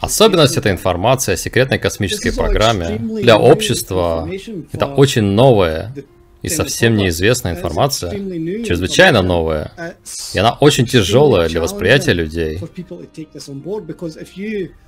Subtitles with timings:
[0.00, 4.28] Особенность этой информации о секретной космической программе для общества—
[4.72, 5.94] это очень новая
[6.42, 8.10] и совсем неизвестная информация,
[8.64, 9.72] чрезвычайно новая,
[10.34, 12.58] и она очень тяжелая для восприятия людей.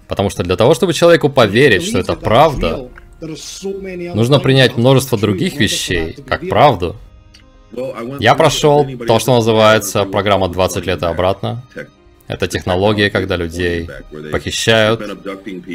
[0.09, 2.89] Потому что для того, чтобы человеку поверить, что это правда,
[3.20, 6.97] нужно принять множество других вещей, как правду.
[8.20, 11.62] Я прошел то, что называется программа 20 лет и обратно.
[12.27, 13.88] Это технология, когда людей
[14.33, 15.01] похищают,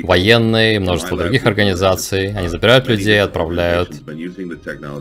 [0.04, 2.34] военные множество других организаций.
[2.34, 3.92] Они забирают людей отправляют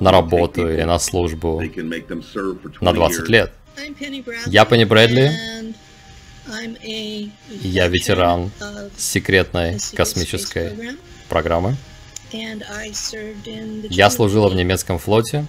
[0.00, 1.62] на работу или на службу
[2.80, 3.52] на 20 лет.
[4.46, 5.32] Я Пенни Брэдли.
[7.62, 8.50] Я ветеран
[8.96, 10.96] секретной космической
[11.28, 11.76] программы.
[13.90, 15.46] Я служила в немецком флоте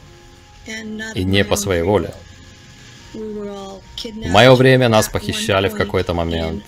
[1.15, 2.13] и не по своей воле.
[4.03, 6.63] В мое время нас похищали в какой-то момент.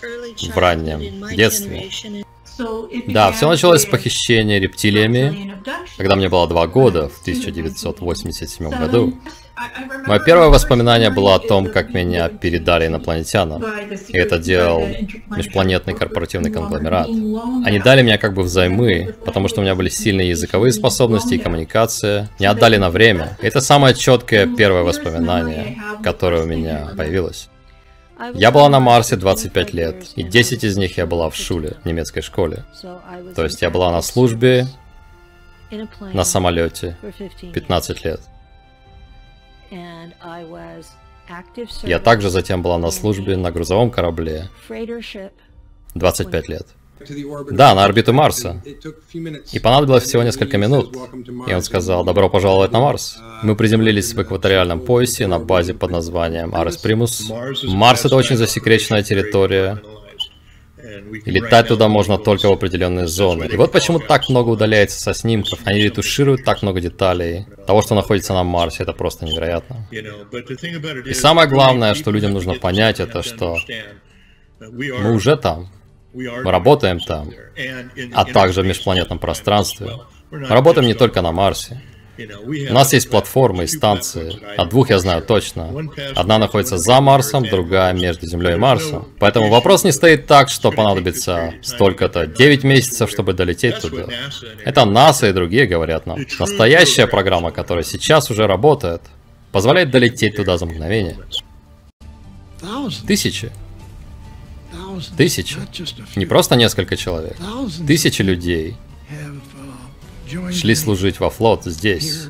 [0.00, 1.90] В раннем детстве.
[3.06, 5.56] Да, все началось с похищения рептилиями,
[5.96, 9.18] когда мне было два года, в 1987 году.
[10.06, 13.64] Мое первое воспоминание было о том, как меня передали инопланетянам.
[14.08, 14.86] И это делал
[15.28, 17.08] межпланетный корпоративный конгломерат.
[17.08, 21.38] Они дали меня как бы взаймы, потому что у меня были сильные языковые способности и
[21.38, 22.28] коммуникация.
[22.38, 23.36] Не отдали на время.
[23.42, 27.48] Это самое четкое первое воспоминание, которое у меня появилось.
[28.34, 32.20] Я была на Марсе 25 лет, и 10 из них я была в Шуле, немецкой
[32.20, 32.64] школе.
[33.34, 34.66] То есть я была на службе
[36.12, 36.96] на самолете
[37.52, 38.20] 15 лет.
[41.86, 44.48] Я также затем была на службе на грузовом корабле
[45.94, 46.66] 25 лет.
[47.50, 48.62] Да, на орбиту Марса.
[49.52, 50.94] И понадобилось всего несколько минут.
[51.46, 53.18] И он сказал, добро пожаловать на Марс.
[53.42, 57.30] Мы приземлились в экваториальном поясе на базе под названием Арес Примус.
[57.64, 59.80] Марс это очень засекреченная территория.
[61.26, 63.44] Летать туда можно только в определенные зоны.
[63.44, 65.60] И вот почему так много удаляется со снимков.
[65.64, 67.46] Они ретушируют так много деталей.
[67.66, 69.88] Того, что находится на Марсе, это просто невероятно.
[71.06, 73.56] И самое главное, что людям нужно понять, это что
[74.60, 75.68] мы уже там.
[76.12, 77.30] Мы работаем там,
[78.12, 79.90] а также в межпланетном пространстве.
[80.30, 81.80] Мы работаем не только на Марсе.
[82.70, 84.38] У нас есть платформы и станции.
[84.56, 85.70] О двух я знаю точно.
[86.14, 89.08] Одна находится за Марсом, другая между Землей и Марсом.
[89.18, 94.06] Поэтому вопрос не стоит так, что понадобится столько-то 9 месяцев, чтобы долететь туда.
[94.64, 96.18] Это НАСА и другие говорят нам.
[96.38, 99.02] Настоящая программа, которая сейчас уже работает,
[99.52, 101.16] позволяет долететь туда за мгновение.
[103.06, 103.50] Тысячи.
[105.16, 105.56] Тысячи.
[106.16, 107.36] Не просто несколько человек.
[107.86, 108.76] Тысячи людей
[110.52, 112.28] шли служить во флот здесь,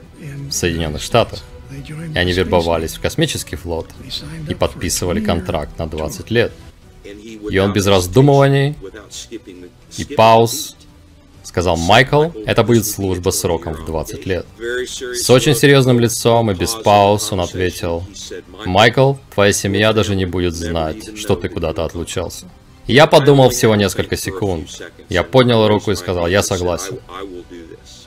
[0.49, 1.43] в Соединенных Штатах.
[2.15, 3.89] И они вербовались в космический флот
[4.49, 6.53] и подписывали контракт на 20 лет.
[7.51, 8.77] И он без раздумываний
[9.97, 10.77] и пауз
[11.51, 14.47] сказал Майкл, это будет служба сроком в 20 лет.
[14.59, 18.05] С очень серьезным лицом и без пауз он ответил,
[18.67, 22.47] Майкл, твоя семья даже не будет знать, что ты куда-то отлучался.
[22.91, 24.69] Я подумал всего несколько секунд.
[25.09, 26.99] Я поднял руку и сказал, я согласен.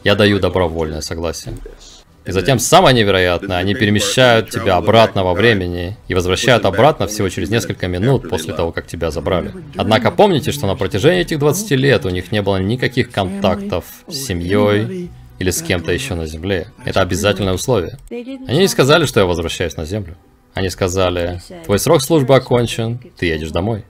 [0.03, 1.55] Я даю добровольное согласие.
[2.25, 7.49] И затем самое невероятное, они перемещают тебя обратно во времени и возвращают обратно всего через
[7.49, 9.53] несколько минут после того, как тебя забрали.
[9.77, 14.15] Однако помните, что на протяжении этих 20 лет у них не было никаких контактов с
[14.15, 16.67] семьей или с кем-то еще на Земле.
[16.83, 17.97] Это обязательное условие.
[18.09, 20.17] Они не сказали, что я возвращаюсь на Землю.
[20.53, 23.85] Они сказали, твой срок службы окончен, ты едешь домой.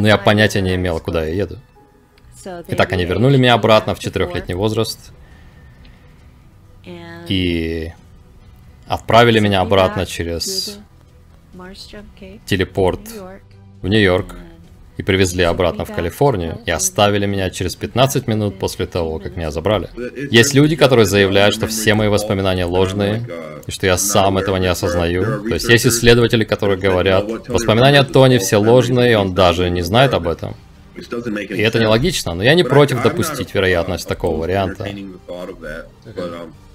[0.00, 1.58] Но я понятия не имел, куда я еду.
[2.68, 5.12] Итак, они вернули меня обратно в четырехлетний возраст.
[7.28, 7.92] И
[8.86, 10.78] отправили меня обратно через
[12.46, 13.00] телепорт
[13.82, 14.36] в Нью-Йорк
[14.98, 19.52] и привезли обратно в Калифорнию и оставили меня через 15 минут после того, как меня
[19.52, 19.88] забрали.
[20.30, 23.26] Есть люди, которые заявляют, что все мои воспоминания ложные,
[23.66, 25.48] и что я сам этого не осознаю.
[25.48, 30.14] То есть есть исследователи, которые говорят, воспоминания Тони все ложные, и он даже не знает
[30.14, 30.56] об этом.
[30.96, 34.88] И это нелогично, но я не против допустить вероятность такого варианта.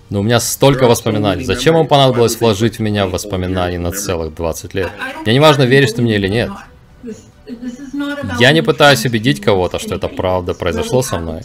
[0.09, 1.43] Но у меня столько воспоминаний.
[1.43, 4.91] Зачем вам понадобилось вложить в меня воспоминания на целых 20 лет?
[5.25, 6.51] Мне не важно, веришь ты мне или нет.
[8.39, 11.41] Я не пытаюсь убедить кого-то, что это правда произошло со мной.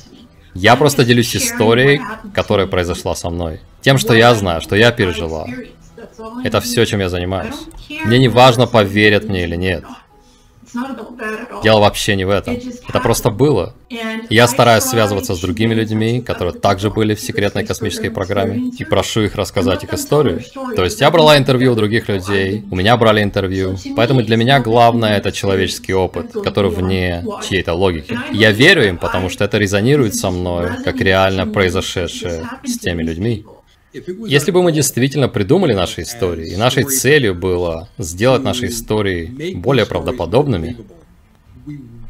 [0.55, 2.01] Я просто делюсь историей,
[2.35, 3.61] которая произошла со мной.
[3.81, 5.47] Тем, что я знаю, что я пережила.
[6.45, 7.55] Это все, чем я занимаюсь.
[8.05, 9.85] Мне не важно, поверят мне или нет.
[11.63, 12.57] Дело вообще не в этом.
[12.89, 13.75] Это просто было.
[14.31, 19.23] Я стараюсь связываться с другими людьми, которые также были в секретной космической программе, и прошу
[19.23, 20.43] их рассказать их историю.
[20.77, 24.61] То есть я брала интервью у других людей, у меня брали интервью, поэтому для меня
[24.61, 28.19] главное это человеческий опыт, который вне чьей-то логики.
[28.33, 33.45] Я верю им, потому что это резонирует со мной, как реально произошедшее с теми людьми.
[33.93, 39.87] Если бы мы действительно придумали наши истории, и нашей целью было сделать наши истории более
[39.87, 40.77] правдоподобными,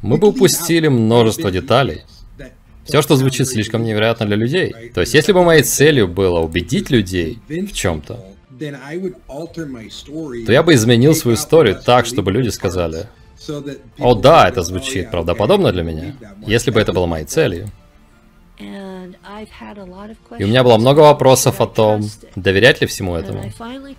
[0.03, 2.03] мы бы упустили множество деталей.
[2.85, 4.75] Все, что звучит слишком невероятно для людей.
[4.95, 8.25] То есть, если бы моей целью было убедить людей в чем-то,
[10.47, 13.07] то я бы изменил свою историю так, чтобы люди сказали,
[13.99, 16.17] «О да, это звучит правдоподобно для меня»,
[16.47, 17.69] если бы это было моей целью.
[20.39, 22.03] И у меня было много вопросов о том,
[22.37, 23.45] доверять ли всему этому.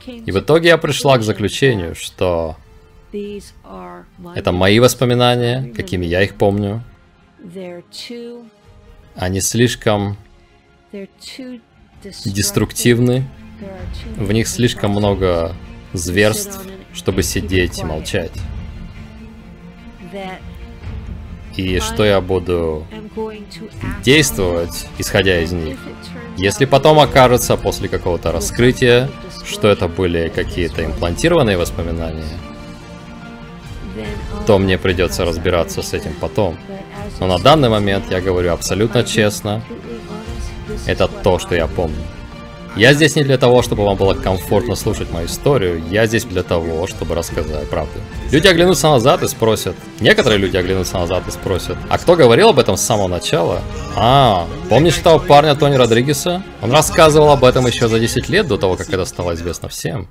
[0.07, 2.57] И в итоге я пришла к заключению, что
[4.35, 6.83] это мои воспоминания, какими я их помню.
[9.15, 10.17] Они слишком
[12.25, 13.27] деструктивны,
[14.15, 15.55] в них слишком много
[15.93, 16.59] зверств,
[16.93, 18.31] чтобы сидеть и молчать
[21.59, 22.85] и что я буду
[24.03, 25.77] действовать, исходя из них.
[26.37, 29.09] Если потом окажется после какого-то раскрытия,
[29.45, 32.37] что это были какие-то имплантированные воспоминания,
[34.47, 36.57] то мне придется разбираться с этим потом.
[37.19, 39.61] Но на данный момент я говорю абсолютно честно,
[40.85, 42.01] это то, что я помню.
[42.75, 46.43] Я здесь не для того, чтобы вам было комфортно слушать мою историю, я здесь для
[46.43, 47.99] того, чтобы рассказать правду.
[48.31, 52.59] Люди оглянутся назад и спросят, некоторые люди оглянутся назад и спросят, а кто говорил об
[52.59, 53.61] этом с самого начала?
[53.95, 56.43] А, помнишь того парня Тони Родригеса?
[56.61, 60.09] Он рассказывал об этом еще за 10 лет до того, как это стало известно всем.